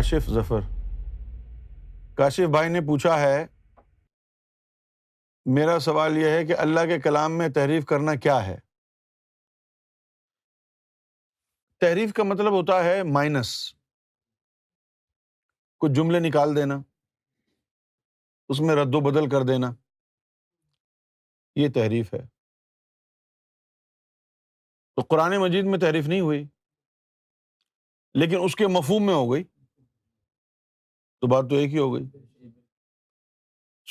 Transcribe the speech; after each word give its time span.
کاشف 0.00 0.28
ظفر 0.32 0.60
کاشف 2.16 2.46
بھائی 2.52 2.68
نے 2.72 2.80
پوچھا 2.86 3.18
ہے 3.20 3.44
میرا 5.56 5.78
سوال 5.86 6.16
یہ 6.18 6.30
ہے 6.34 6.44
کہ 6.46 6.56
اللہ 6.64 6.86
کے 6.90 6.98
کلام 7.06 7.36
میں 7.38 7.48
تحریف 7.58 7.84
کرنا 7.90 8.14
کیا 8.26 8.36
ہے 8.46 8.56
تحریف 11.80 12.12
کا 12.16 12.22
مطلب 12.30 12.52
ہوتا 12.58 12.82
ہے 12.84 13.02
مائنس 13.10 13.52
کچھ 15.80 15.92
جملے 16.00 16.20
نکال 16.28 16.56
دینا 16.56 16.80
اس 18.54 18.60
میں 18.68 18.76
رد 18.82 18.94
و 18.94 19.00
بدل 19.10 19.28
کر 19.36 19.44
دینا 19.52 19.72
یہ 21.64 21.68
تحریف 21.74 22.14
ہے 22.14 22.24
تو 24.94 25.02
قرآن 25.14 25.36
مجید 25.46 25.64
میں 25.74 25.78
تحریف 25.86 26.08
نہیں 26.08 26.20
ہوئی 26.30 26.44
لیکن 28.20 28.44
اس 28.44 28.56
کے 28.62 28.66
مفہوم 28.78 29.06
میں 29.06 29.14
ہو 29.14 29.32
گئی 29.32 29.44
تو 31.20 31.26
بات 31.28 31.48
تو 31.48 31.54
ایک 31.56 31.72
ہی 31.72 31.78
ہو 31.78 31.92
گئی 31.94 32.04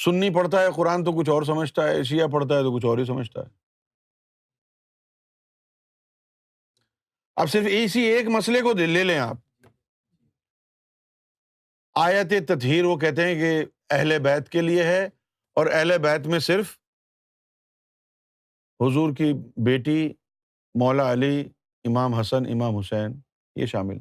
سننی 0.03 0.29
پڑتا 0.33 0.61
ہے 0.61 0.67
قرآن 0.75 1.03
تو 1.03 1.11
کچھ 1.20 1.29
اور 1.29 1.43
سمجھتا 1.49 1.83
ہے 1.87 1.95
ایشیا 1.95 2.27
پڑھتا 2.33 2.57
ہے 2.57 2.63
تو 2.63 2.75
کچھ 2.75 2.85
اور 2.85 2.97
ہی 2.97 3.05
سمجھتا 3.05 3.41
ہے 3.45 3.57
اب 7.41 7.49
صرف 7.51 7.65
اسی 7.71 8.01
ایک 8.03 8.27
مسئلے 8.37 8.61
کو 8.61 8.71
لے 8.79 9.03
لیں 9.03 9.17
آپ 9.20 9.37
آیت 12.05 12.34
تطہیر 12.47 12.85
وہ 12.85 12.97
کہتے 12.97 13.25
ہیں 13.27 13.35
کہ 13.39 13.53
اہل 13.93 14.17
بیت 14.23 14.49
کے 14.49 14.61
لیے 14.61 14.84
ہے 14.84 15.03
اور 15.59 15.67
اہل 15.71 15.98
بیت 16.03 16.27
میں 16.34 16.39
صرف 16.49 16.77
حضور 18.85 19.13
کی 19.17 19.31
بیٹی 19.65 20.01
مولا 20.79 21.11
علی 21.13 21.39
امام 21.87 22.13
حسن 22.20 22.51
امام 22.54 22.77
حسین 22.77 23.20
یہ 23.61 23.65
شامل 23.76 23.98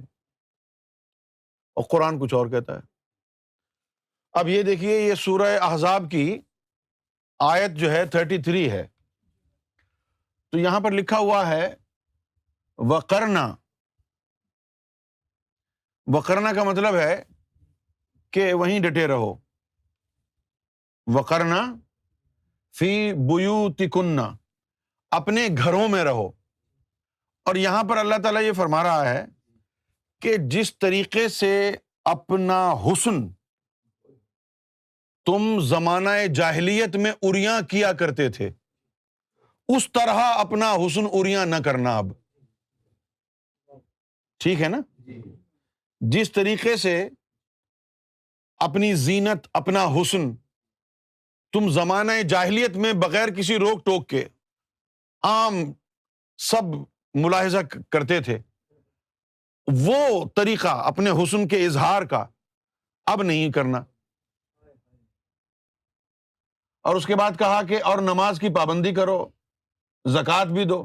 اور 1.80 1.84
قرآن 1.90 2.18
کچھ 2.20 2.34
اور 2.34 2.48
کہتا 2.50 2.76
ہے 2.78 2.87
اب 4.38 4.48
یہ 4.48 4.62
دیکھیے 4.62 4.96
یہ 5.00 5.14
سورہ 5.18 5.46
احزاب 5.64 6.02
کی 6.10 6.18
آیت 7.44 7.70
جو 7.76 7.90
ہے 7.90 8.04
تھرٹی 8.14 8.36
تھری 8.48 8.70
ہے 8.70 8.82
تو 10.50 10.58
یہاں 10.58 10.80
پر 10.80 10.92
لکھا 10.92 11.18
ہوا 11.18 11.40
ہے 11.48 11.62
وکرنا 12.90 13.42
وکرنا 16.14 16.52
کا 16.58 16.64
مطلب 16.64 16.96
ہے 16.96 17.14
کہ 18.36 18.52
وہیں 18.60 18.78
ڈٹے 18.82 19.06
رہو 19.14 19.32
وکرنا 21.14 21.60
فی 22.78 22.90
تکنا 23.78 24.28
اپنے 25.18 25.48
گھروں 25.64 25.88
میں 25.96 26.04
رہو 26.10 26.28
اور 27.48 27.56
یہاں 27.64 27.82
پر 27.90 27.96
اللہ 28.04 28.22
تعالیٰ 28.22 28.42
یہ 28.42 28.52
فرما 28.60 28.82
رہا 28.88 29.08
ہے 29.10 29.24
کہ 30.22 30.36
جس 30.56 30.72
طریقے 30.78 31.26
سے 31.38 31.52
اپنا 32.14 32.60
حسن 32.86 33.20
تم 35.28 35.42
زمانہ 35.68 36.10
جاہلیت 36.34 36.94
میں 37.04 37.10
اریا 37.28 37.58
کیا 37.70 37.92
کرتے 38.02 38.28
تھے 38.32 38.48
اس 39.76 39.86
طرح 39.92 40.20
اپنا 40.24 40.70
حسن 40.86 41.06
اریا 41.18 41.44
نہ 41.44 41.54
کرنا 41.64 41.96
اب 41.98 42.12
ٹھیک 44.44 44.60
ہے 44.62 44.68
نا 44.74 44.78
جی۔ 45.06 45.20
جس 46.14 46.32
طریقے 46.32 46.76
سے 46.84 46.94
اپنی 48.68 48.92
زینت 49.02 49.46
اپنا 49.60 49.84
حسن 50.00 50.24
تم 51.52 51.68
زمانہ 51.72 52.12
جاہلیت 52.34 52.76
میں 52.84 52.92
بغیر 53.02 53.34
کسی 53.40 53.58
روک 53.64 53.84
ٹوک 53.86 54.08
کے 54.10 54.24
عام 55.32 55.62
سب 56.48 56.74
ملاحظہ 57.26 57.62
کرتے 57.92 58.20
تھے 58.30 58.38
وہ 59.86 60.24
طریقہ 60.36 60.74
اپنے 60.92 61.10
حسن 61.22 61.46
کے 61.48 61.64
اظہار 61.66 62.02
کا 62.16 62.24
اب 63.16 63.22
نہیں 63.22 63.52
کرنا 63.58 63.82
اور 66.88 66.96
اس 66.96 67.06
کے 67.06 67.16
بعد 67.20 67.30
کہا 67.38 67.60
کہ 67.68 67.78
اور 67.88 67.98
نماز 68.02 68.38
کی 68.40 68.48
پابندی 68.56 68.92
کرو 68.94 69.16
زکوٰۃ 70.12 70.52
بھی 70.52 70.64
دو 70.68 70.78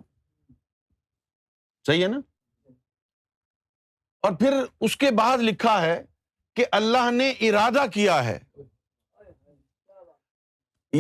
صحیح 1.88 2.03
ہے 2.03 2.08
نا 2.16 2.18
اور 4.28 4.31
پھر 4.41 4.56
اس 4.88 4.97
کے 5.03 5.12
بعد 5.19 5.38
لکھا 5.52 5.80
ہے 5.81 5.96
کہ 6.56 6.66
اللہ 6.80 7.09
نے 7.19 7.30
ارادہ 7.50 7.86
کیا 7.94 8.19
ہے 8.25 8.38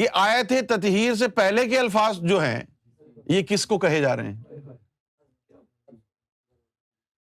یہ 0.01 0.17
آئے 0.23 0.41
تھے 0.53 0.61
تتہیر 0.71 1.13
سے 1.23 1.27
پہلے 1.41 1.65
کے 1.73 1.79
الفاظ 1.79 2.19
جو 2.31 2.41
ہیں 2.43 2.61
یہ 3.35 3.41
کس 3.53 3.65
کو 3.73 3.79
کہے 3.87 4.01
جا 4.07 4.15
رہے 4.15 4.31
ہیں 4.31 4.59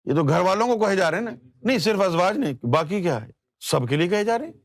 یہ 0.06 0.22
تو 0.22 0.28
گھر 0.28 0.40
والوں 0.52 0.68
کو 0.75 0.80
کہے 0.86 0.96
جا 1.03 1.09
رہے 1.12 1.18
ہیں 1.18 1.25
نا 1.31 1.36
نہیں 1.63 1.78
صرف 1.90 2.02
ازواج 2.12 2.38
نہیں 2.46 2.66
باقی 2.81 3.02
کیا 3.09 3.22
ہے 3.25 3.31
سب 3.74 3.90
کے 3.90 3.96
لیے 4.03 4.08
کہے 4.16 4.24
جا 4.34 4.38
رہے 4.40 4.48
ہیں 4.48 4.59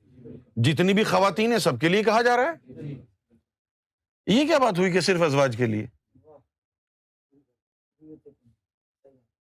جتنی 0.67 0.93
بھی 0.99 1.03
خواتین 1.09 1.51
ہیں 1.53 1.59
سب 1.65 1.81
کے 1.81 1.89
لیے 1.89 2.03
کہا 2.03 2.21
جا 2.23 2.37
رہا 2.37 2.53
ہے 2.53 2.95
یہ 4.35 4.47
کیا 4.47 4.59
بات 4.59 4.79
ہوئی 4.79 4.91
کہ 4.93 5.01
صرف 5.09 5.23
ازواج 5.23 5.57
کے 5.57 5.67
لیے 5.73 5.87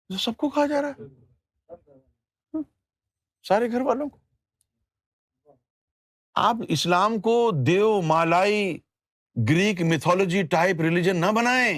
جو 0.09 0.17
سب 0.19 0.35
کو 0.37 0.49
کہا 0.49 0.65
جا 0.71 0.81
رہا 0.81 0.91
ہے 0.99 2.61
سارے 3.47 3.71
گھر 3.71 3.81
والوں 3.81 4.09
کو 4.09 4.17
آپ 6.47 6.55
اسلام 6.75 7.19
کو 7.21 7.35
دیو 7.65 7.89
مالائی 8.07 8.77
گریک 9.49 9.81
میتھولوجی 9.91 10.41
ٹائپ 10.51 10.81
ریلیجن 10.81 11.17
نہ 11.21 11.31
بنائے 11.35 11.71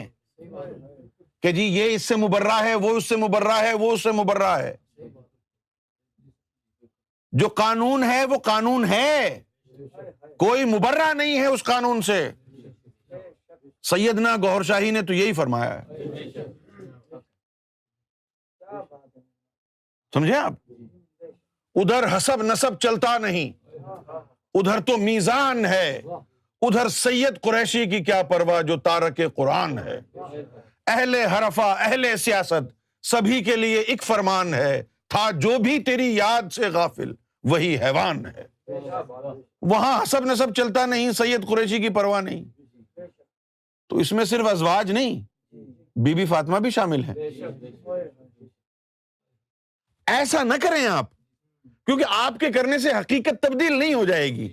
کہ 1.43 1.51
جی 1.55 1.63
یہ 1.63 1.93
اس 1.95 2.01
سے 2.07 2.15
مبرہ 2.21 2.59
ہے 2.63 2.73
وہ 2.75 2.89
اس 2.97 3.09
سے 3.09 3.15
مبرہ 3.25 3.59
ہے 3.61 3.73
وہ 3.79 3.91
اس 3.91 4.03
سے 4.03 4.11
مبرہ 4.21 4.55
ہے 4.61 4.75
جو 7.41 7.47
قانون 7.61 8.03
ہے 8.09 8.23
وہ 8.29 8.37
قانون 8.43 8.85
ہے 8.91 9.39
کوئی 10.45 10.63
مبرہ 10.75 11.13
نہیں 11.21 11.39
ہے 11.39 11.45
اس 11.45 11.63
قانون 11.63 12.01
سے 12.11 12.21
سیدنا 13.89 14.35
گور 14.43 14.61
شاہی 14.67 14.89
نے 14.91 15.01
تو 15.07 15.13
یہی 15.13 15.33
فرمایا 15.39 15.73
ہے 15.81 16.43
سمجھے 20.13 20.35
آپ 20.37 20.53
ادھر 21.81 22.05
حسب 22.15 22.43
نصب 22.45 22.79
چلتا 22.83 23.17
نہیں 23.27 23.51
ادھر 24.57 24.79
تو 24.87 24.95
میزان 24.97 25.65
ہے 25.65 25.91
ادھر 26.67 26.87
سید 26.95 27.39
قریشی 27.43 27.85
کی 27.89 28.03
کیا 28.03 28.21
پرواہ 28.29 28.61
جو 28.69 28.77
تارک 28.87 29.21
قرآن 29.35 29.77
ہے 29.85 29.99
اہل 30.93 31.15
حرفہ 31.33 31.75
اہل 31.87 32.05
سیاست 32.25 32.73
سبھی 33.11 33.43
کے 33.43 33.55
لیے 33.55 33.79
ایک 33.79 34.03
فرمان 34.03 34.53
ہے 34.53 34.81
تھا 35.09 35.29
جو 35.41 35.57
بھی 35.63 35.77
تیری 35.89 36.13
یاد 36.15 36.51
سے 36.53 36.69
غافل 36.79 37.11
وہی 37.51 37.75
حیوان 37.83 38.25
ہے 38.25 38.43
وہاں 39.73 39.95
حسب 40.01 40.25
نصب 40.31 40.53
چلتا 40.57 40.85
نہیں 40.85 41.11
سید 41.23 41.47
قریشی 41.49 41.79
کی 41.81 41.89
پرواہ 41.99 42.21
نہیں 42.21 42.43
تو 43.87 43.97
اس 44.03 44.11
میں 44.13 44.25
صرف 44.25 44.47
ازواج 44.51 44.91
نہیں 44.91 45.19
بی 46.03 46.25
فاطمہ 46.29 46.57
بھی 46.59 46.69
شامل 46.77 47.03
ہے 47.07 47.13
ایسا 50.13 50.43
نہ 50.43 50.53
کریں 50.61 50.85
آپ 50.85 51.09
کیونکہ 51.85 52.05
آپ 52.15 52.39
کے 52.39 52.51
کرنے 52.51 52.77
سے 52.85 52.91
حقیقت 52.99 53.41
تبدیل 53.43 53.77
نہیں 53.79 53.93
ہو 53.93 54.03
جائے 54.05 54.29
گی 54.35 54.47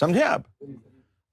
سمجھے 0.00 0.22
آپ 0.24 0.40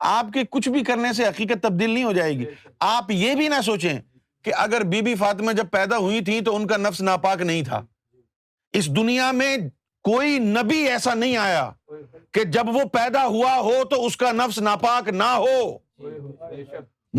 آپ 0.10 0.32
کے 0.34 0.44
کچھ 0.50 0.70
بھی 0.76 0.84
کرنے 0.84 1.12
سے 1.14 1.28
حقیقت 1.28 1.62
تبدیل 1.64 1.90
نہیں 1.90 2.04
ہو 2.04 2.12
جائے 2.14 2.34
گی 2.38 2.46
آپ 2.88 3.12
یہ 3.12 3.36
بھی 3.36 3.48
نہ 3.50 3.62
سوچیں 3.66 3.98
کہ 4.44 4.52
اگر 4.58 4.82
بی 4.92 5.02
بی 5.08 5.14
فاطمہ 5.16 5.52
جب 5.58 5.70
پیدا 5.72 5.98
ہوئی 6.06 6.22
تھی 6.26 6.40
تو 6.46 6.56
ان 6.56 6.66
کا 6.68 6.78
نفس 6.78 7.02
ناپاک 7.10 7.42
نہیں 7.42 7.64
تھا 7.64 7.82
اس 8.80 8.88
دنیا 8.96 9.32
میں 9.42 9.56
کوئی 10.04 10.38
نبی 10.40 10.78
ایسا 10.90 11.14
نہیں 11.14 11.36
آیا 11.38 11.70
کہ 12.34 12.44
جب 12.54 12.70
وہ 12.76 12.84
پیدا 12.94 13.26
ہوا 13.26 13.56
ہو 13.60 13.84
تو 13.90 14.06
اس 14.06 14.16
کا 14.18 14.32
نفس 14.32 14.58
ناپاک 14.68 15.10
نہ 15.24 15.30
ہو 15.46 15.78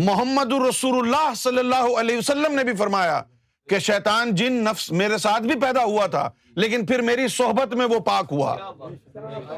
محمد 0.05 0.53
الرسول 0.53 0.97
اللہ 0.97 1.33
صلی 1.37 1.57
اللہ 1.59 1.99
علیہ 1.99 2.17
وسلم 2.17 2.55
نے 2.55 2.63
بھی 2.69 2.73
فرمایا 2.77 3.21
کہ 3.69 3.79
شیطان 3.79 4.33
جن 4.35 4.53
نفس 4.63 4.91
میرے 5.01 5.17
ساتھ 5.25 5.43
بھی 5.43 5.59
پیدا 5.59 5.83
ہوا 5.83 6.05
تھا 6.15 6.27
لیکن 6.61 6.85
پھر 6.85 7.01
میری 7.09 7.27
صحبت 7.35 7.73
میں 7.81 7.85
وہ 7.89 7.99
پاک 8.07 8.31
ہوا 8.31 8.51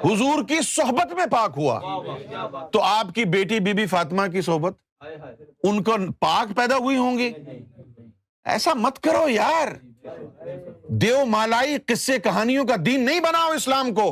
حضور 0.04 0.44
کی 0.48 0.60
صحبت 0.68 1.14
میں 1.20 1.26
پاک 1.32 1.54
ہوا 1.58 1.80
تو 2.74 2.82
آپ 2.84 3.14
کی 3.16 3.26
بیٹی 3.38 3.60
بی 3.70 3.74
بی 3.82 3.86
فاطمہ 3.96 4.28
کی 4.32 4.42
صحبت 4.50 4.78
ان 5.68 5.82
کو 5.84 5.96
پاک 6.22 6.56
پیدا 6.58 6.78
ہوئی 6.84 6.98
ہوں 6.98 7.18
گی 7.18 7.32
ایسا 8.56 8.74
مت 8.82 9.00
کرو 9.04 9.28
یار 9.30 9.72
دیو 11.02 11.24
مالائی 11.30 11.78
قصے 11.88 12.18
کہانیوں 12.24 12.66
کا 12.68 12.75
دین 12.86 13.06
نہیں 13.06 13.19
بناؤ 13.28 13.52
اسلام 13.56 13.94
کو 13.96 14.07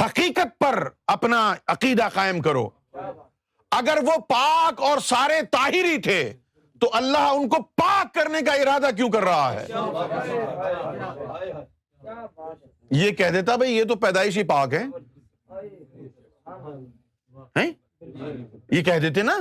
حقیقت 0.00 0.58
پر 0.60 0.88
اپنا 1.14 1.40
عقیدہ 1.74 2.08
قائم 2.14 2.40
کرو 2.42 2.68
اگر 3.80 3.98
وہ 4.06 4.16
پاک 4.28 4.80
اور 4.88 4.98
سارے 5.04 5.40
تاہری 5.52 5.96
تھے 6.02 6.22
تو 6.80 6.88
اللہ 6.96 7.28
ان 7.36 7.48
کو 7.48 7.56
پاک 7.76 8.14
کرنے 8.14 8.40
کا 8.46 8.52
ارادہ 8.62 8.90
کیوں 8.96 9.08
کر 9.10 9.22
رہا 9.24 9.52
ہے 9.52 9.66
یہ 12.96 13.10
کہہ 13.18 13.30
دیتا 13.34 13.56
بھائی 13.56 13.72
یہ 13.76 13.84
تو 13.88 13.96
پیدائشی 14.04 14.42
پاک 14.54 14.74
ہے 14.74 14.84
یہ 18.72 18.82
کہہ 18.84 18.98
دیتے 19.02 19.22
نا 19.22 19.38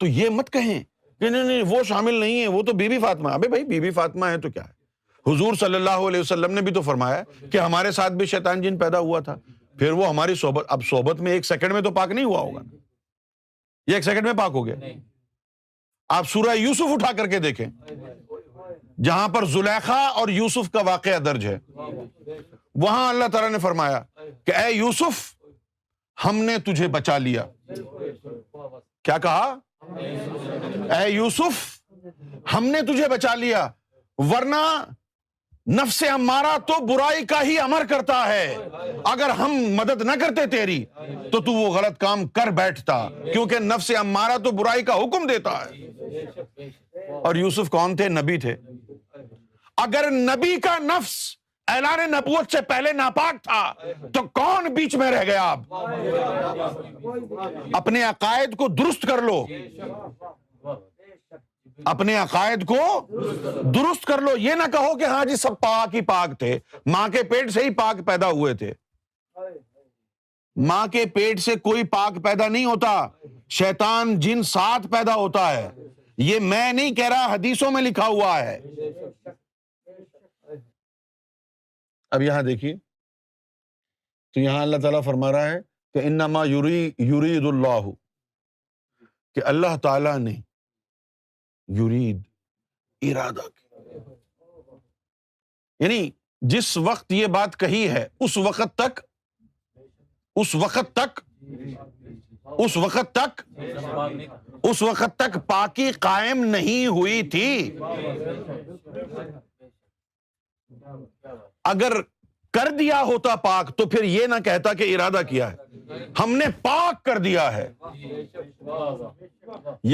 تو 0.00 0.06
یہ 0.06 0.28
مت 0.30 0.50
کہیں 0.52 0.80
نہیں 1.20 1.30
نہیں 1.30 1.44
نہیں 1.44 1.62
وہ 1.76 1.82
شامل 1.88 2.14
نہیں 2.20 2.40
ہے 2.40 2.46
وہ 2.48 2.62
تو 2.66 2.72
بی 2.80 2.88
بی 2.88 2.98
فاطمہ 3.02 3.28
ابھی 3.28 3.48
بھائی 3.48 3.64
بی 3.64 3.78
بی 3.80 3.90
فاطمہ 3.94 4.26
ہے 4.26 4.38
تو 4.40 4.50
کیا 4.50 4.62
ہے 4.64 4.76
حضور 5.32 5.54
صلی 5.60 5.74
اللہ 5.74 6.06
علیہ 6.10 6.20
وسلم 6.20 6.50
نے 6.54 6.60
بھی 6.66 6.72
تو 6.72 6.80
فرمایا 6.82 7.22
کہ 7.52 7.58
ہمارے 7.58 7.90
ساتھ 7.92 8.12
بھی 8.20 8.26
شیطان 8.26 8.62
جن 8.62 8.78
پیدا 8.78 8.98
ہوا 9.08 9.20
تھا 9.26 9.34
پھر 9.78 9.92
وہ 9.92 10.08
ہماری 10.08 10.34
صحبت 10.40 10.66
اب 10.72 10.84
صحبت 10.90 11.20
میں 11.22 11.32
ایک 11.32 11.44
سیکنڈ 11.46 11.72
میں 11.72 11.80
تو 11.82 11.90
پاک 11.98 12.10
نہیں 12.12 12.24
ہوا 12.24 12.40
ہوگا 12.40 12.62
یہ 13.86 13.94
ایک 13.94 14.04
سیکنڈ 14.04 14.26
میں 14.26 14.32
پاک 14.38 14.52
ہو 14.54 14.64
گیا 14.66 14.88
آپ 16.16 16.28
سورہ 16.30 16.54
یوسف 16.56 16.92
اٹھا 16.92 17.12
کر 17.16 17.26
کے 17.30 17.38
دیکھیں 17.38 17.66
جہاں 19.04 19.28
پر 19.34 19.44
زلیخا 19.52 20.00
اور 20.20 20.28
یوسف 20.38 20.70
کا 20.72 20.80
واقعہ 20.86 21.18
درج 21.24 21.46
ہے 21.46 21.58
وہاں 22.82 23.08
اللہ 23.08 23.28
تعالیٰ 23.32 23.50
نے 23.50 23.58
فرمایا 23.62 24.02
کہ 24.46 24.54
اے 24.56 24.70
یوسف 24.72 25.20
ہم 26.24 26.36
نے 26.44 26.56
تجھے 26.66 26.88
بچا 26.96 27.16
لیا 27.18 27.44
کیا 29.02 29.18
کہا 29.22 29.54
اے 30.94 31.10
یوسف 31.10 31.56
ہم 32.52 32.66
نے 32.72 32.80
تجھے 32.92 33.08
بچا 33.08 33.34
لیا 33.34 33.66
ورنہ 34.30 34.62
نفس 35.80 36.02
ہمارا 36.14 36.56
تو 36.66 36.74
برائی 36.86 37.24
کا 37.30 37.42
ہی 37.44 37.58
امر 37.60 37.82
کرتا 37.88 38.20
ہے 38.28 38.56
اگر 39.12 39.30
ہم 39.38 39.56
مدد 39.76 40.02
نہ 40.06 40.12
کرتے 40.20 40.46
تیری 40.56 40.84
تو 41.32 41.40
تو 41.48 41.52
وہ 41.52 41.68
غلط 41.74 41.98
کام 42.00 42.26
کر 42.38 42.50
بیٹھتا 42.60 42.96
کیونکہ 43.32 43.58
نفس 43.62 43.90
ہمارا 44.00 44.36
تو 44.44 44.50
برائی 44.60 44.82
کا 44.90 44.94
حکم 45.02 45.26
دیتا 45.26 45.56
ہے 45.64 46.20
اور 47.24 47.34
یوسف 47.42 47.68
کون 47.70 47.96
تھے 47.96 48.08
نبی 48.20 48.38
تھے 48.46 48.56
اگر 49.84 50.10
نبی 50.10 50.56
کا 50.60 50.78
نفس 50.82 51.16
اعلان 51.72 52.10
نبوت 52.10 52.52
سے 52.52 52.60
پہلے 52.68 52.92
ناپاک 52.92 53.42
تھا 53.44 53.62
تو 54.14 54.22
کون 54.38 54.72
بیچ 54.74 54.94
میں 55.02 55.10
رہ 55.12 55.24
گیا 55.26 55.42
آپ 55.50 55.74
اپنے 57.76 58.02
عقائد 58.04 58.56
کو 58.58 58.68
درست 58.78 59.06
کر 59.08 59.22
لو 59.22 59.44
اپنے 61.92 62.14
عقائد 62.18 62.64
کو 62.68 62.78
درست 63.74 64.04
کر 64.06 64.20
لو 64.20 64.36
یہ 64.44 64.54
نہ 64.62 64.70
کہو 64.72 64.96
کہ 64.98 65.04
ہاں 65.14 65.24
جی 65.24 65.36
سب 65.42 65.60
پاک 65.62 65.94
ہی 65.94 66.00
پاک 66.06 66.38
تھے 66.38 66.58
ماں 66.94 67.06
کے 67.12 67.22
پیٹ 67.30 67.50
سے 67.54 67.64
ہی 67.64 67.70
پاک 67.82 68.04
پیدا 68.06 68.30
ہوئے 68.38 68.54
تھے 68.62 68.72
ماں 70.70 70.86
کے 70.92 71.04
پیٹ 71.14 71.40
سے 71.40 71.54
کوئی 71.70 71.82
پاک 71.96 72.22
پیدا 72.22 72.48
نہیں 72.48 72.64
ہوتا 72.64 72.96
شیطان 73.58 74.18
جن 74.20 74.42
ساتھ 74.54 74.86
پیدا 74.92 75.14
ہوتا 75.14 75.50
ہے 75.56 75.68
یہ 76.30 76.38
میں 76.52 76.72
نہیں 76.72 76.94
کہہ 76.94 77.08
رہا 77.08 77.32
حدیثوں 77.34 77.70
میں 77.70 77.82
لکھا 77.82 78.06
ہوا 78.06 78.38
ہے 78.44 78.60
اب 82.16 82.22
یہاں 82.22 82.42
دیکھیے 82.42 82.74
تو 84.32 84.40
یہاں 84.40 84.60
اللہ 84.62 84.76
تعالیٰ 84.82 85.02
فرما 85.04 85.30
رہا 85.32 85.50
ہے 85.50 85.58
کہ 85.94 86.06
انما 86.06 86.44
یوری 86.44 86.90
یورید 87.08 87.46
اللہ 87.52 87.90
کہ 89.34 89.42
اللہ 89.52 89.76
تعالیٰ 89.82 90.16
نے 90.18 90.34
یورید 91.78 92.22
ارادہ 93.08 93.42
کیا 93.54 93.98
یعنی 95.84 96.10
جس 96.54 96.76
وقت 96.86 97.12
یہ 97.12 97.26
بات 97.34 97.58
کہی 97.58 97.88
ہے 97.90 98.06
اس 98.24 98.36
وقت 98.46 98.74
تک 98.78 99.00
اس 100.40 100.54
وقت 100.62 100.92
تک 100.96 101.20
اس 102.64 102.76
وقت 102.84 103.14
تک 103.16 103.40
اس 104.70 104.82
وقت 104.82 105.16
تک 105.16 105.36
پاکی 105.46 105.90
قائم 106.08 106.44
نہیں 106.54 106.86
ہوئی 106.86 107.22
تھی 107.30 107.48
اگر 111.70 111.92
کر 112.56 112.68
دیا 112.78 113.00
ہوتا 113.06 113.34
پاک 113.44 113.76
تو 113.78 113.88
پھر 113.94 114.04
یہ 114.08 114.26
نہ 114.32 114.34
کہتا 114.44 114.72
کہ 114.80 114.94
ارادہ 114.94 115.20
کیا 115.28 115.50
ہے 115.52 116.02
ہم 116.18 116.30
نے 116.36 116.44
پاک 116.62 117.02
کر 117.04 117.18
دیا 117.24 117.42
ہے 117.56 117.66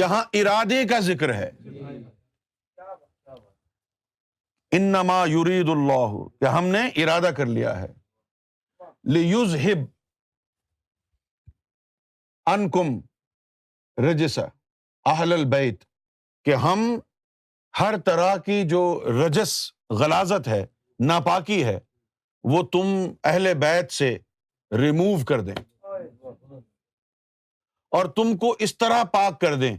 یہاں 0.00 0.22
ارادے 0.40 0.82
کا 0.92 0.98
ذکر 1.08 1.32
ہے 1.34 1.48
انما 4.78 5.18
یرید 5.32 5.68
اللہ 5.76 6.14
کہ 6.40 6.52
ہم 6.56 6.66
نے 6.76 6.82
ارادہ 7.04 7.30
کر 7.36 7.46
لیا 7.58 7.72
ہے 7.80 9.72
انکم 12.54 12.92
رجسا 14.08 14.44
اہل 15.14 15.32
البیت 15.32 15.82
کہ 16.44 16.54
ہم 16.66 16.86
ہر 17.80 17.98
طرح 18.10 18.36
کی 18.46 18.62
جو 18.74 18.82
رجس 19.22 19.52
غلازت 20.02 20.48
ہے 20.48 20.62
ناپاکی 21.08 21.62
ہے 21.64 21.78
وہ 22.50 22.62
تم 22.72 22.92
اہل 23.24 23.52
بیت 23.60 23.92
سے 23.92 24.16
ریموو 24.78 25.24
کر 25.28 25.40
دیں 25.42 25.54
اور 27.96 28.04
تم 28.16 28.36
کو 28.40 28.54
اس 28.66 28.76
طرح 28.78 29.02
پاک 29.12 29.40
کر 29.40 29.54
دیں 29.56 29.76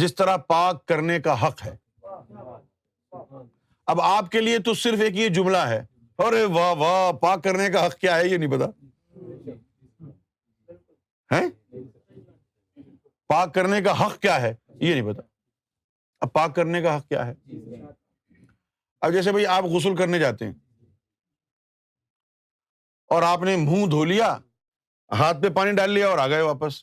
جس 0.00 0.14
طرح 0.14 0.36
پاک 0.48 0.84
کرنے 0.88 1.18
کا 1.20 1.34
حق 1.46 1.64
ہے 1.66 1.74
اب 3.90 4.00
آپ 4.00 4.30
کے 4.30 4.40
لیے 4.40 4.58
تو 4.64 4.74
صرف 4.82 5.00
ایک 5.00 5.16
یہ 5.16 5.28
جملہ 5.36 5.56
ہے 5.68 5.80
ارے 6.24 6.44
واہ 6.54 6.72
واہ 6.78 7.10
پاک 7.20 7.42
کرنے 7.44 7.68
کا 7.72 7.86
حق 7.86 7.94
کیا 7.98 8.16
ہے 8.16 8.26
یہ 8.28 8.36
نہیں 8.38 8.58
پتا 8.58 8.70
ہے 11.34 11.42
پاک 13.28 13.54
کرنے 13.54 13.80
کا 13.82 13.92
حق 14.06 14.18
کیا 14.22 14.40
ہے 14.42 14.52
یہ 14.80 14.94
نہیں 14.94 15.12
پتا 15.12 15.22
اب 16.26 16.32
پاک 16.32 16.54
کرنے 16.56 16.82
کا 16.82 16.96
حق 16.96 17.08
کیا 17.08 17.26
ہے 17.26 17.32
اب 19.04 19.12
جیسے 19.12 19.32
بھائی 19.32 19.46
آپ 19.56 19.64
غسل 19.74 19.94
کرنے 19.96 20.18
جاتے 20.18 20.44
ہیں 20.44 20.52
اور 23.14 23.22
آپ 23.22 23.42
نے 23.44 23.56
منہ 23.56 23.86
دھو 23.90 24.04
لیا 24.04 24.36
ہاتھ 25.18 25.42
پہ 25.42 25.48
پانی 25.54 25.72
ڈال 25.76 25.90
لیا 25.90 26.08
اور 26.08 26.18
آ 26.18 26.26
گئے 26.28 26.40
واپس 26.42 26.82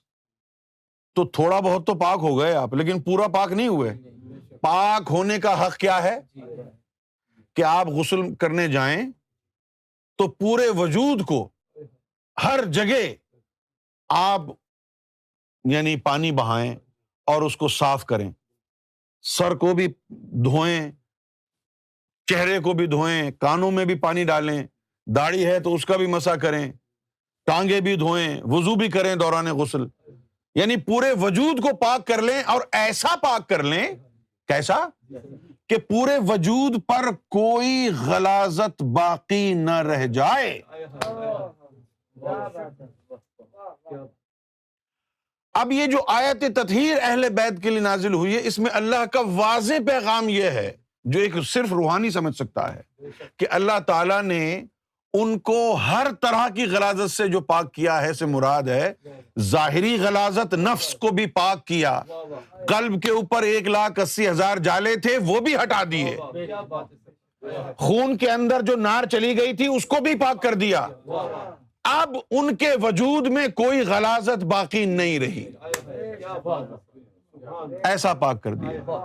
تو 1.15 1.25
تھوڑا 1.37 1.59
بہت 1.59 1.85
تو 1.87 1.93
پاک 1.99 2.19
ہو 2.21 2.37
گئے 2.39 2.53
آپ 2.55 2.73
لیکن 2.73 3.01
پورا 3.01 3.27
پاک 3.33 3.51
نہیں 3.51 3.67
ہوئے 3.67 3.93
پاک 4.61 5.11
ہونے 5.11 5.39
کا 5.39 5.53
حق 5.65 5.75
کیا 5.79 6.01
ہے 6.03 6.19
کہ 7.55 7.63
آپ 7.63 7.87
غسل 7.97 8.33
کرنے 8.39 8.67
جائیں 8.71 8.97
تو 10.17 10.27
پورے 10.31 10.67
وجود 10.79 11.25
کو 11.27 11.47
ہر 12.43 12.63
جگہ 12.73 13.01
آپ 14.19 14.41
یعنی 15.71 15.95
پانی 16.03 16.31
بہائیں 16.39 16.75
اور 17.33 17.41
اس 17.41 17.55
کو 17.57 17.67
صاف 17.75 18.03
کریں 18.05 18.29
سر 19.37 19.55
کو 19.57 19.73
بھی 19.75 19.87
دھوئیں 20.45 20.91
چہرے 22.31 22.59
کو 22.63 22.73
بھی 22.73 22.85
دھوئیں 22.87 23.31
کانوں 23.41 23.71
میں 23.71 23.83
بھی 23.85 23.95
پانی 23.99 24.23
ڈالیں 24.25 24.61
داڑھی 25.15 25.45
ہے 25.45 25.59
تو 25.63 25.73
اس 25.73 25.85
کا 25.85 25.97
بھی 25.97 26.05
مسا 26.13 26.35
کریں 26.43 26.65
ٹانگیں 27.45 27.79
بھی 27.87 27.95
دھوئیں 28.03 28.41
وضو 28.51 28.75
بھی 28.75 28.87
کریں 28.91 29.13
دوران 29.15 29.47
غسل 29.57 29.81
یعنی 30.59 30.75
پورے 30.85 31.11
وجود 31.21 31.59
کو 31.63 31.75
پاک 31.81 32.05
کر 32.07 32.21
لیں 32.21 32.41
اور 32.53 32.61
ایسا 32.79 33.15
پاک 33.23 33.47
کر 33.49 33.63
لیں 33.63 33.87
کیسا 34.47 34.77
کہ 35.69 35.77
پورے 35.89 36.17
وجود 36.27 36.75
پر 36.87 37.09
کوئی 37.35 37.87
غلازت 38.05 38.81
باقی 38.97 39.53
نہ 39.57 39.75
رہ 39.87 40.05
جائے 40.17 40.57
اب 45.59 45.71
یہ 45.71 45.85
جو 45.91 45.99
آیت 46.15 46.43
تطہیر 46.55 46.97
اہل 47.01 47.29
بیت 47.37 47.61
کے 47.63 47.69
لیے 47.69 47.79
نازل 47.79 48.13
ہوئی 48.13 48.35
ہے 48.35 48.41
اس 48.47 48.59
میں 48.59 48.71
اللہ 48.81 49.05
کا 49.13 49.19
واضح 49.35 49.85
پیغام 49.87 50.29
یہ 50.29 50.49
ہے 50.61 50.71
جو 51.13 51.19
ایک 51.19 51.33
صرف 51.47 51.71
روحانی 51.73 52.09
سمجھ 52.11 52.35
سکتا 52.35 52.73
ہے 52.75 53.09
کہ 53.39 53.45
اللہ 53.57 53.79
تعالیٰ 53.87 54.21
نے 54.23 54.39
ان 55.21 55.37
کو 55.49 55.55
ہر 55.87 56.07
طرح 56.21 56.47
کی 56.55 56.63
غلازت 56.71 57.11
سے 57.11 57.27
جو 57.33 57.39
پاک 57.51 57.71
کیا 57.73 58.01
ہے 58.01 58.13
سے 58.13 58.25
مراد 58.25 58.67
ہے 58.67 58.91
ظاہری 59.49 59.95
غلازت 59.99 60.53
نفس 60.53 60.93
کو 61.03 61.09
بھی 61.19 61.25
پاک 61.35 61.63
کیا 61.67 61.99
قلب 62.67 63.01
کے 63.01 63.11
اوپر 63.17 63.43
ایک 63.53 63.67
لاکھ 63.67 63.99
اسی 63.99 64.27
ہزار 64.29 64.57
جالے 64.67 64.95
تھے 65.03 65.17
وہ 65.27 65.39
بھی 65.45 65.55
ہٹا 65.61 65.81
دیے 65.91 66.15
خون 67.77 68.17
کے 68.17 68.29
اندر 68.31 68.61
جو 68.67 68.75
نار 68.75 69.05
چلی 69.11 69.35
گئی 69.37 69.53
تھی 69.55 69.67
اس 69.75 69.85
کو 69.85 70.01
بھی 70.03 70.15
پاک 70.19 70.41
کر 70.43 70.53
دیا 70.65 70.87
اب 71.93 72.15
ان 72.39 72.55
کے 72.55 72.69
وجود 72.81 73.27
میں 73.37 73.47
کوئی 73.55 73.79
غلازت 73.87 74.43
باقی 74.51 74.85
نہیں 74.99 75.19
رہی 75.19 75.45
ایسا 77.83 78.13
پاک 78.25 78.41
کر 78.43 78.53
دیا 78.53 78.95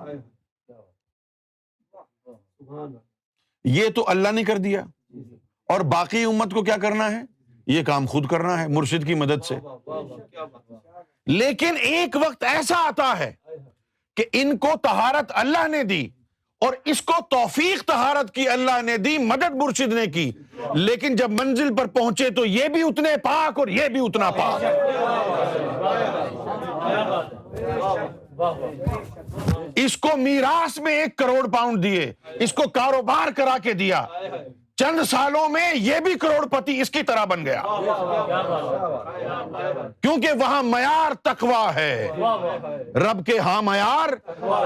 یہ 3.64 3.88
تو 3.94 4.04
اللہ 4.10 4.32
نے 4.34 4.42
کر 4.44 4.58
دیا 4.66 4.80
جی، 5.08 5.22
جی۔ 5.24 5.36
اور 5.72 5.80
باقی 5.94 6.24
امت 6.24 6.52
کو 6.54 6.62
کیا 6.64 6.76
کرنا 6.82 7.10
ہے 7.16 7.22
یہ 7.72 7.82
کام 7.84 8.06
خود 8.12 8.26
کرنا 8.30 8.60
ہے 8.60 8.68
مرشد 8.68 9.06
کی 9.06 9.14
مدد 9.14 9.44
سے 9.48 9.54
لیکن 11.32 11.74
ایک 11.90 12.16
وقت 12.24 12.44
ایسا 12.54 12.76
آتا 12.86 13.12
ہے 13.18 13.30
کہ 14.16 14.24
ان 14.40 14.56
کو 14.58 14.68
تہارت 14.82 15.32
اللہ 15.42 15.66
نے 15.70 15.82
دی 15.92 16.06
اور 16.66 16.74
اس 16.92 17.02
کو 17.10 17.12
توفیق 17.30 17.82
تہارت 17.88 18.30
کی 18.34 18.48
اللہ 18.54 18.80
نے 18.86 18.96
دی 19.04 19.16
مدد 19.26 19.54
مرشد 19.62 19.92
نے 19.94 20.06
کی 20.14 20.30
لیکن 20.74 21.16
جب 21.16 21.30
منزل 21.40 21.74
پر 21.76 21.86
پہنچے 21.98 22.28
تو 22.36 22.44
یہ 22.46 22.68
بھی 22.72 22.82
اتنے 22.88 23.16
پاک 23.24 23.58
اور 23.58 23.68
یہ 23.78 23.88
بھی 23.94 24.00
اتنا 24.06 24.30
پاک 24.40 24.64
اس 29.84 29.96
کو 30.04 30.16
میراث 30.16 30.78
میں 30.84 30.92
ایک 31.00 31.16
کروڑ 31.18 31.46
پاؤنڈ 31.52 31.82
دیے 31.82 32.10
اس 32.44 32.52
کو 32.52 32.68
کاروبار 32.74 33.30
کرا 33.36 33.56
کے 33.62 33.72
دیا 33.82 34.04
چند 34.80 35.00
سالوں 35.08 35.48
میں 35.52 35.64
یہ 35.76 35.98
بھی 36.04 36.14
کروڑ 36.18 36.44
پتی 36.50 36.80
اس 36.80 36.90
کی 36.90 37.02
طرح 37.08 37.24
بن 37.30 37.44
گیا 37.46 37.62
کیونکہ 40.02 40.28
وہاں 40.40 40.62
معیار 40.62 41.14
تخوا 41.22 41.70
ہے 41.74 42.08
رب 43.08 43.24
کے 43.26 43.38
ہاں 43.38 43.60
معیار 43.62 44.14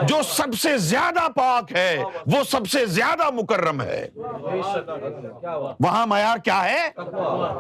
جو 0.09 0.21
سب 0.31 0.55
سے 0.63 0.77
زیادہ 0.89 1.27
پاک 1.37 1.73
ہے 1.77 2.03
وہ 2.35 2.43
سب 2.51 2.67
سے 2.73 2.85
زیادہ 2.99 3.31
مکرم 3.41 3.81
ہے 3.83 4.07
وہاں 4.15 6.07
معیار 6.07 6.39
کیا 6.45 6.65
ہے 6.65 6.89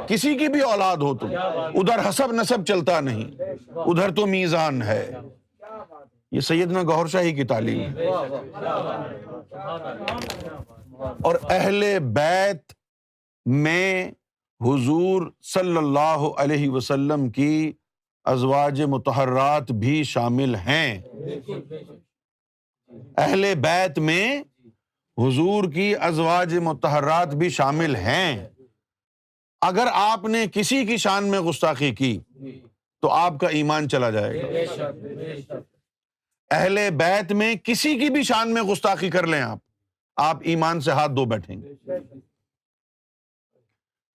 کسی 0.09 0.35
کی 0.39 0.49
بھی 0.53 0.61
اولاد 0.73 1.03
ہو 1.07 1.15
تو 1.19 1.27
ادھر 1.81 2.09
حسب 2.09 2.33
نصب 2.41 2.65
چلتا 2.69 3.01
نہیں 3.09 3.31
ادھر 3.87 4.15
تو 4.17 4.27
میزان 4.37 4.83
ہے 4.83 5.09
یہ 6.35 6.41
سیدنا 6.41 6.83
گوھر 6.83 7.07
شاہی 7.07 7.35
کی 7.35 7.45
تعلیم 7.51 7.81
ہے 7.81 7.91
جی، 7.95 8.09
اور 11.29 11.35
اہل 11.57 11.85
بیت 12.15 12.73
میں 13.63 14.07
حضور 14.65 15.27
صلی 15.55 15.77
اللہ 15.79 16.25
علیہ 16.43 16.69
وسلم 16.71 17.29
کی 17.37 17.51
ازواج 18.33 18.83
متحرات 18.97 19.71
بھی 19.85 20.03
شامل 20.15 20.55
ہیں 20.69 20.91
اہل 23.25 23.53
بیت 23.67 23.99
میں 24.09 24.27
حضور 25.23 25.71
کی 25.75 25.93
ازواج 26.09 26.55
متحرات 26.69 27.35
بھی 27.43 27.49
شامل 27.61 27.95
ہیں 28.09 28.31
اگر 29.69 29.87
آپ 30.03 30.25
نے 30.37 30.45
کسی 30.53 30.85
کی 30.87 30.97
شان 31.07 31.31
میں 31.31 31.41
گستاخی 31.51 31.95
کی 32.01 32.19
تو 33.03 33.11
آپ 33.13 33.39
کا 33.41 33.49
ایمان 33.61 33.89
چلا 33.89 34.11
جائے 34.11 34.43
گا 34.43 34.91
اہل 36.53 36.79
بیت 36.99 37.33
میں 37.33 37.55
کسی 37.65 37.97
کی 37.99 38.09
بھی 38.15 38.23
شان 38.23 38.53
میں 38.55 38.63
گستاخی 38.71 39.11
کر 39.11 39.27
لیں 39.27 39.41
آپ 39.43 39.59
آپ 40.23 40.41
ایمان 40.51 40.81
سے 40.81 40.91
ہاتھ 40.93 41.13
دو 41.13 41.25
بیٹھیں 41.33 41.57
گے 41.63 41.75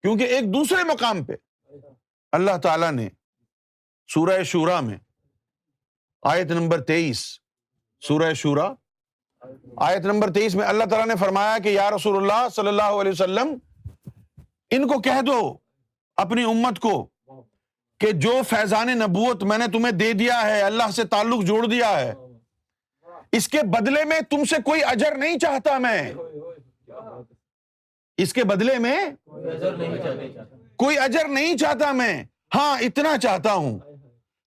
کیونکہ 0.01 0.23
ایک 0.35 0.53
دوسرے 0.53 0.83
مقام 0.91 1.23
پہ 1.25 1.33
اللہ 2.37 2.57
تعالی 2.63 2.91
نے 2.95 3.07
سورہ 4.13 4.41
شورا 4.51 4.79
میں 4.81 4.97
آیت 6.33 6.51
نمبر 6.51 6.81
تیئیس 6.91 7.25
سورہ 8.07 8.33
شورا 8.43 8.67
آیت 9.87 10.05
نمبر 10.05 10.31
تیئیس 10.33 10.55
میں 10.55 10.65
اللہ 10.67 10.83
تعالیٰ 10.89 11.07
نے 11.07 11.15
فرمایا 11.19 11.57
کہ 11.63 11.69
یا 11.69 11.89
رسول 11.95 12.15
اللہ 12.17 12.47
صلی 12.55 12.67
اللہ 12.67 12.97
علیہ 13.01 13.11
وسلم 13.11 13.53
ان 14.77 14.87
کو 14.87 14.99
کہہ 15.01 15.21
دو 15.27 15.39
اپنی 16.23 16.43
امت 16.53 16.79
کو 16.79 16.95
کہ 17.99 18.11
جو 18.25 18.31
فیضان 18.49 18.87
نبوت 18.99 19.43
میں 19.43 19.57
نے 19.57 19.65
تمہیں 19.71 19.91
دے 19.97 20.11
دیا 20.19 20.41
ہے 20.47 20.61
اللہ 20.61 20.91
سے 20.95 21.03
تعلق 21.13 21.43
جوڑ 21.47 21.65
دیا 21.65 21.89
ہے 21.99 22.13
اس 23.37 23.47
کے 23.49 23.61
بدلے 23.77 24.03
میں 24.09 24.19
تم 24.29 24.43
سے 24.49 24.55
کوئی 24.65 24.81
اجر 24.91 25.15
نہیں 25.17 25.39
چاہتا 25.39 25.77
میں 25.85 25.97
اس 28.23 28.33
کے 28.33 28.43
بدلے 28.53 28.77
میں 28.85 28.95
کوئی 30.83 30.97
اجر 30.99 31.27
نہیں 31.29 31.57
چاہتا 31.57 31.91
میں 31.97 32.13
ہاں 32.55 32.75
اتنا 32.83 33.17
چاہتا 33.23 33.53
ہوں 33.53 33.77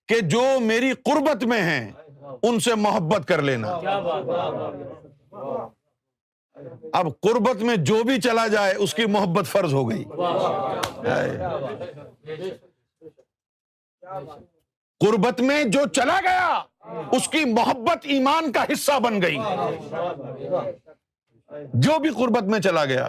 کہ 0.09 0.21
جو 0.35 0.43
میری 0.61 0.93
قربت 1.05 1.45
میں 1.53 1.61
ہیں 1.63 1.91
ان 2.49 2.59
سے 2.61 2.75
محبت 2.89 3.29
کر 3.29 3.43
لینا 3.43 3.77
اب 6.99 7.07
قربت 7.29 7.63
میں 7.69 7.77
جو 7.91 8.03
بھی 8.07 8.21
چلا 8.21 8.47
جائے 8.57 8.75
اس 8.85 8.95
کی 8.95 9.07
محبت 9.17 9.47
فرض 9.53 9.75
ہو 9.75 9.89
گئی 9.91 10.05
قربت 15.01 15.41
میں 15.41 15.63
جو 15.75 15.85
چلا 15.97 16.19
گیا 16.23 16.99
اس 17.17 17.29
کی 17.29 17.45
محبت 17.53 18.07
ایمان 18.15 18.51
کا 18.53 18.65
حصہ 18.73 18.99
بن 19.03 19.21
گئی 19.23 19.37
جو 21.85 21.99
بھی 22.03 22.11
قربت 22.17 22.45
میں 22.51 22.61
چلا 22.67 22.85
گیا 22.93 23.09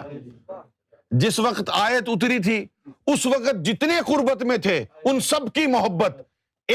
جس 1.22 1.38
وقت 1.40 1.70
آیت 1.80 2.08
اتری 2.14 2.38
تھی 2.42 2.64
اس 3.12 3.26
وقت 3.26 3.64
جتنے 3.66 3.98
قربت 4.06 4.42
میں 4.50 4.56
تھے 4.66 4.84
ان 5.10 5.20
سب 5.32 5.52
کی 5.54 5.66
محبت 5.72 6.22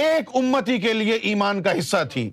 ایک 0.02 0.30
امتی 0.42 0.78
کے 0.82 0.94
لیے 0.94 1.14
ایمان 1.32 1.62
کا 1.64 1.78
حصہ 1.80 2.04
تھی 2.12 2.30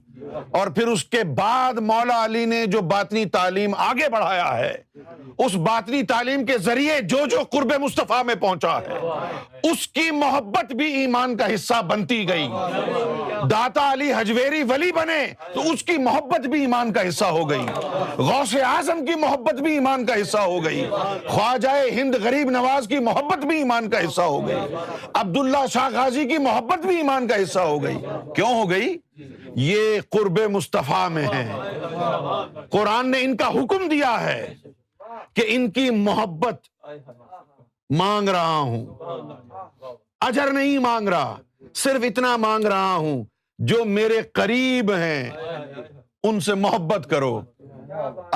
اور 0.58 0.66
پھر 0.74 0.86
اس 0.88 1.04
کے 1.04 1.22
بعد 1.36 1.78
مولا 1.86 2.24
علی 2.24 2.44
نے 2.46 2.64
جو 2.74 2.80
باطنی 2.92 3.24
تعلیم 3.32 3.74
آگے 3.86 4.08
بڑھایا 4.12 4.56
ہے 4.58 4.72
اس 5.44 5.54
باطنی 5.66 6.02
تعلیم 6.10 6.44
کے 6.46 6.56
ذریعے 6.64 6.98
جو 7.08 7.18
جو 7.30 7.40
قرب 7.52 7.72
مصطفیٰ 7.82 8.22
میں 8.24 8.34
پہنچا 8.40 8.78
ہے 8.88 9.70
اس 9.70 9.86
کی 9.88 10.10
محبت 10.18 10.72
بھی 10.76 10.86
ایمان 11.00 11.36
کا 11.36 11.46
حصہ 11.54 11.80
بنتی 11.88 12.26
گئی 12.28 12.48
داتا 13.50 13.90
علی 13.92 14.12
حجویری 14.16 14.62
ولی 14.70 14.90
بنے 14.96 15.22
تو 15.54 15.60
اس 15.72 15.82
کی 15.90 15.96
محبت 16.02 16.46
بھی 16.50 16.60
ایمان 16.60 16.92
کا 16.92 17.08
حصہ 17.08 17.24
ہو 17.38 17.48
گئی 17.50 17.66
غوث 18.18 18.54
آزم 18.66 19.04
کی 19.06 19.14
محبت 19.20 19.60
بھی 19.62 19.72
ایمان 19.74 20.06
کا 20.06 20.20
حصہ 20.20 20.42
ہو 20.50 20.62
گئی 20.64 20.84
خواجہ 21.28 21.70
ہند 21.96 22.14
غریب 22.22 22.50
نواز 22.50 22.86
کی 22.88 22.98
محبت 23.10 23.44
بھی 23.46 23.56
ایمان 23.58 23.90
کا 23.90 24.04
حصہ 24.06 24.22
ہو 24.34 24.46
گئی 24.48 24.76
عبداللہ 25.14 25.66
شاہ 25.72 25.88
غازی 25.94 26.24
کی 26.28 26.38
محبت 26.48 26.86
بھی 26.86 26.96
ایمان 26.96 27.26
کا 27.28 27.42
حصہ 27.42 27.58
ہو 27.70 27.82
گئی 27.82 27.96
کیوں 28.36 28.54
ہو 28.58 28.68
گئی 28.70 28.96
یہ 29.60 30.00
قرب 30.12 30.38
مصطفیٰ 30.52 31.08
میں 31.10 31.26
ہے 31.34 31.44
قرآن 32.70 33.10
نے 33.10 33.20
ان 33.24 33.36
کا 33.36 33.48
حکم 33.54 33.88
دیا 33.90 34.16
ہے 34.24 34.52
کہ 35.36 35.44
ان 35.54 35.70
کی 35.72 35.88
محبت 36.08 36.66
مانگ 37.98 38.28
رہا 38.36 38.56
ہوں 38.58 38.86
اجر 40.26 40.52
نہیں 40.52 40.78
مانگ 40.88 41.08
رہا 41.08 41.36
صرف 41.82 42.04
اتنا 42.08 42.36
مانگ 42.46 42.64
رہا 42.72 42.94
ہوں 42.94 43.24
جو 43.68 43.84
میرے 43.84 44.20
قریب 44.34 44.92
ہیں 44.94 45.30
ان 46.28 46.40
سے 46.46 46.54
محبت 46.66 47.06
کرو 47.10 47.38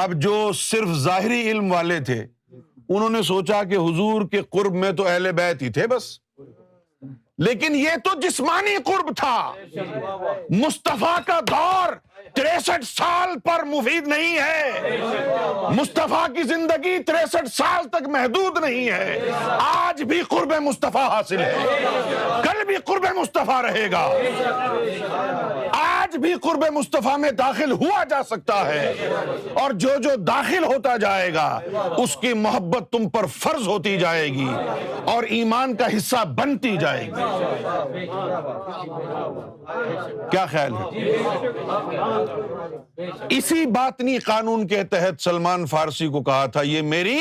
اب 0.02 0.12
جو 0.22 0.50
صرف 0.54 0.96
ظاہری 1.04 1.40
علم 1.50 1.72
والے 1.72 2.00
تھے 2.06 2.20
انہوں 2.22 3.10
نے 3.10 3.22
سوچا 3.22 3.62
کہ 3.70 3.76
حضور 3.88 4.22
کے 4.30 4.40
قرب 4.52 4.74
میں 4.84 4.90
تو 4.96 5.06
اہل 5.08 5.30
بیت 5.32 5.62
ہی 5.62 5.68
تھے 5.72 5.86
بس 5.90 6.08
لیکن 7.46 7.74
یہ 7.76 7.90
تو 8.04 8.10
جسمانی 8.20 8.76
قرب 8.86 9.10
تھا 9.16 9.34
مصطفیٰ 10.62 11.16
کا 11.26 11.38
دور 11.48 11.92
تریسٹھ 12.34 12.84
سال 12.90 13.36
پر 13.44 13.64
مفید 13.66 14.08
نہیں 14.08 14.36
ہے 14.38 14.96
مصطفیٰ 15.76 16.26
کی 16.34 16.42
زندگی 16.48 16.98
تریسٹھ 17.06 17.48
سال 17.54 17.88
تک 17.92 18.08
محدود 18.16 18.58
نہیں 18.64 18.88
ہے 18.88 19.30
آج 19.66 20.02
بھی 20.12 20.20
قرب 20.30 20.52
مصطفیٰ 20.62 21.08
حاصل 21.10 21.40
ہے 21.40 22.42
کل 22.44 22.64
بھی 22.66 22.76
قرب 22.86 23.06
مصطفیٰ 23.18 23.60
رہے 23.64 23.90
گا 23.92 24.04
آج 25.80 26.16
بھی 26.22 26.32
قرب 26.42 26.64
مصطفیٰ 26.76 27.16
میں 27.18 27.30
داخل 27.38 27.72
ہوا 27.80 28.02
جا 28.10 28.22
سکتا 28.30 28.64
ہے 28.66 29.10
اور 29.62 29.70
جو 29.84 29.90
جو 30.02 30.14
داخل 30.26 30.64
ہوتا 30.74 30.96
جائے 31.04 31.32
گا 31.34 31.48
اس 32.02 32.16
کی 32.20 32.32
محبت 32.46 32.90
تم 32.92 33.08
پر 33.14 33.26
فرض 33.38 33.68
ہوتی 33.68 33.96
جائے 33.98 34.28
گی 34.34 34.48
اور 35.14 35.24
ایمان 35.38 35.74
کا 35.76 35.86
حصہ 35.96 36.24
بنتی 36.36 36.76
جائے 36.80 37.06
گی 37.16 38.06
کیا 40.30 40.44
خیال 40.50 40.72
ہے 40.94 41.08
اسی 43.30 43.64
باطنی 43.76 44.18
قانون 44.18 44.66
کے 44.66 44.82
تحت 44.90 45.22
سلمان 45.22 45.66
فارسی 45.70 46.08
کو 46.16 46.22
کہا 46.22 46.44
تھا 46.52 46.62
یہ 46.64 46.82
میری 46.92 47.18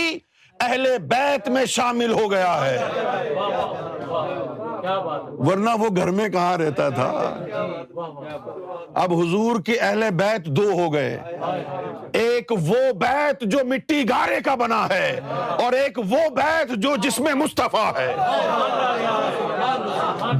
اہل 0.61 0.85
بیت 1.09 1.47
میں 1.55 1.65
شامل 1.75 2.11
ہو 2.21 2.29
گیا 2.31 2.53
ہے 2.65 2.77
ورنہ 5.47 5.69
وہ 5.79 5.87
گھر 5.95 6.09
میں 6.17 6.27
کہاں 6.29 6.57
رہتا 6.57 6.87
تھا 6.95 7.07
اب 9.03 9.13
حضور 9.13 9.59
کے 9.65 9.75
اہل 9.79 10.03
بیت 10.17 10.45
دو 10.57 10.69
ہو 10.79 10.91
گئے 10.93 11.17
ایک 12.21 12.51
وہ 12.67 12.91
بیت 12.99 13.41
جو 13.51 13.59
مٹی 13.69 14.03
گارے 14.09 14.39
کا 14.45 14.55
بنا 14.63 14.85
ہے 14.89 15.19
اور 15.63 15.73
ایک 15.81 15.97
وہ 16.09 16.27
بیت 16.35 16.75
جو 16.83 16.95
جس 17.03 17.19
میں 17.19 17.33
مصطفیٰ 17.43 17.89
ہے 17.97 18.13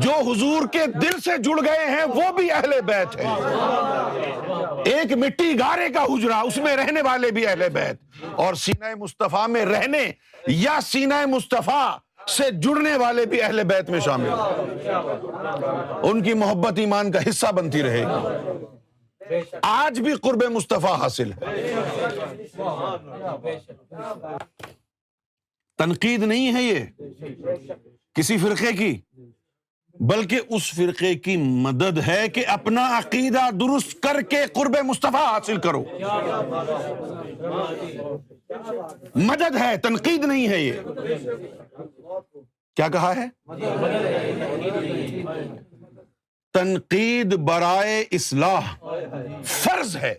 جو 0.04 0.12
حضور 0.32 0.68
کے 0.72 0.86
دل 1.02 1.20
سے 1.24 1.38
جڑ 1.44 1.60
گئے 1.66 1.86
ہیں 1.90 2.04
وہ 2.16 2.32
بھی 2.38 2.52
اہل 2.52 2.80
بیت 2.86 3.20
ہیں 3.20 3.36
ایک 4.94 5.12
مٹی 5.24 5.58
گارے 5.60 5.90
کا 5.94 6.04
حجرا 6.14 6.40
اس 6.48 6.58
میں 6.64 6.76
رہنے 6.78 7.02
والے 7.06 7.32
بھی 7.32 7.48
اہل 7.48 7.68
بیت 7.74 8.24
اور 8.46 8.54
سینہ 8.66 8.94
مصطفیٰ 9.00 9.48
میں 9.48 9.66
رہنے 9.66 10.06
یا 10.48 10.80
سینہ 10.92 11.26
مصطفیٰ 11.36 11.90
سے 12.38 12.50
جڑنے 12.62 12.96
والے 13.02 13.26
بھی 13.30 13.42
اہل 13.42 13.64
بیت 13.68 13.90
میں 13.90 14.00
شامل 14.06 14.30
ان 16.10 16.22
کی 16.24 16.34
محبت 16.34 16.80
ایمان 16.80 17.12
کا 17.12 17.20
حصہ 17.30 17.52
بنتی 17.56 17.84
رہے 17.84 18.04
گی 18.08 19.40
آج 19.62 20.00
بھی 20.02 20.14
قرب 20.24 20.44
مصطفیٰ 20.52 20.96
حاصل 21.00 21.32
ہے 21.32 21.58
تنقید 25.78 26.24
نہیں 26.24 26.56
ہے 26.56 26.62
یہ 26.64 27.76
کسی 28.16 28.38
فرقے 28.38 28.72
کی 28.78 28.96
بلکہ 30.08 30.40
اس 30.56 30.72
فرقے 30.76 31.14
کی 31.24 31.36
مدد 31.38 31.98
ہے 32.08 32.28
کہ 32.34 32.46
اپنا 32.50 32.82
عقیدہ 32.98 33.50
درست 33.60 34.00
کر 34.04 34.22
کے 34.30 34.38
قرب 34.56 34.76
مصطفیٰ 34.88 35.26
حاصل 35.26 35.58
کرو 35.66 35.84
مدد 39.30 39.56
ہے 39.62 39.76
تنقید 39.84 40.26
نہیں 40.26 40.48
ہے 40.50 40.60
یہ 40.60 40.80
کیا 42.76 42.88
کہا 42.94 43.14
ہے 43.16 43.28
تنقید 46.54 47.36
برائے 47.48 48.00
اصلاح 48.18 48.72
فرض 49.58 49.96
ہے 50.02 50.14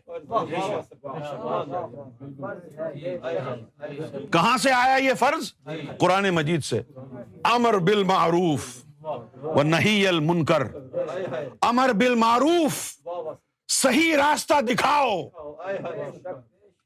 کہاں 4.32 4.56
سے 4.62 4.72
آیا 4.72 4.96
یہ 5.04 5.12
فرض 5.18 5.50
قرآن 6.00 6.30
مجید 6.34 6.64
سے 6.70 6.80
امر 7.54 7.78
بالمعروف 7.88 8.18
معروف 8.76 8.89
نہیں 9.64 10.07
المنمرل 10.07 12.14
معروف 12.19 12.75
صحیح 13.83 14.14
راستہ 14.16 14.54
دکھاؤ 14.69 15.12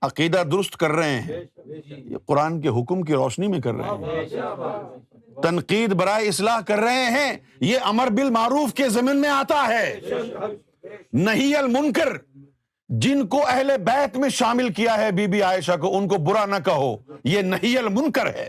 عقیدہ 0.07 0.43
درست 0.53 0.75
کر 0.77 0.91
رہے 0.93 1.21
ہیں 1.21 1.41
یہ 1.87 2.19
قرآن 2.27 2.61
کے 2.61 2.69
حکم 2.81 3.03
کی 3.03 3.15
روشنی 3.15 3.47
میں 3.49 3.61
کر 3.61 3.75
رہے 3.75 3.89
ہیں 3.91 3.99
تنقید 5.43 5.95
برائے 6.01 6.27
اصلاح 6.29 6.61
کر 6.67 6.79
رہے 6.81 7.05
ہیں 7.19 7.31
یہ 7.69 7.79
امر 7.93 8.09
بل 8.17 8.31
معروف 8.31 8.71
کے 8.81 8.89
زمین 8.99 9.17
میں 9.21 9.29
آتا 9.31 9.61
ہے 9.69 9.87
نہیں 11.29 11.55
المنکر 11.57 12.17
جن 13.03 13.19
کو 13.29 13.41
اہل 13.49 13.71
بیت 13.85 14.17
میں 14.23 14.29
شامل 14.39 14.67
کیا 14.73 14.95
ہے 14.99 15.11
بی 15.13 15.27
بی 15.27 15.41
عائشہ 15.43 15.77
کو 15.81 15.97
ان 15.99 16.09
کو 16.09 16.17
برا 16.31 16.45
نہ 16.47 16.57
کہو 16.65 16.97
یہ 17.25 17.43
نہیں 17.43 17.77
المنکر 17.79 18.27
ہے 18.35 18.49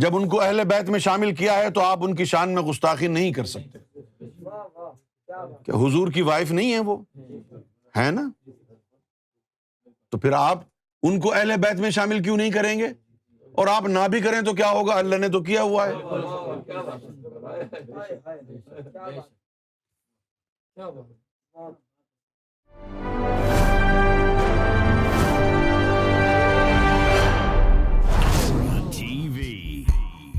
جب 0.00 0.16
ان 0.16 0.28
کو 0.28 0.40
اہل 0.42 0.62
بیت 0.68 0.88
میں 0.90 0.98
شامل 1.06 1.34
کیا 1.34 1.56
ہے 1.58 1.70
تو 1.74 1.80
آپ 1.84 2.04
ان 2.04 2.14
کی 2.16 2.24
شان 2.32 2.54
میں 2.54 2.62
گستاخی 2.62 3.06
نہیں 3.16 3.32
کر 3.32 3.44
سکتے 3.52 3.78
کہ 5.64 5.70
حضور 5.84 6.10
کی 6.12 6.22
وائف 6.28 6.50
نہیں 6.52 6.72
ہے 6.72 6.78
وہ 6.88 6.96
ہے 7.96 8.10
نا 8.10 8.28
تو 10.10 10.18
پھر 10.18 10.32
آپ 10.38 10.60
ان 11.08 11.18
کو 11.20 11.32
اہل 11.32 11.56
بیت 11.62 11.80
میں 11.80 11.90
شامل 11.98 12.22
کیوں 12.22 12.36
نہیں 12.36 12.50
کریں 12.50 12.78
گے 12.78 12.86
اور 13.60 13.66
آپ 13.70 13.86
نہ 13.88 14.06
بھی 14.10 14.20
کریں 14.20 14.40
تو 14.46 14.52
کیا 14.54 14.70
ہوگا 14.70 14.98
اللہ 14.98 15.16
نے 15.16 15.28
تو 15.28 15.42
کیا 15.44 15.62
ہوا 15.62 15.88
ہے 15.88 16.02